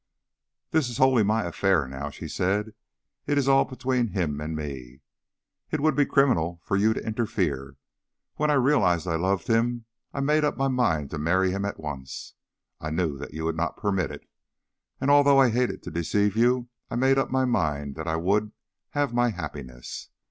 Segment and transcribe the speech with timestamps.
[0.71, 2.73] "This is wholly my affair now," she said.
[3.27, 5.01] "It is all between him and me.
[5.69, 7.75] It would be criminal for you to interfere.
[8.35, 11.79] When I realised I loved him, I made up my mind to marry him at
[11.79, 12.33] once.
[12.79, 14.27] I knew that you would not permit it,
[14.99, 18.53] and although I hated to deceive you, I made up my mind that I would
[18.93, 20.09] have my happiness.